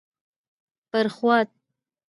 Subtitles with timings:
[0.91, 1.49] بر خوات: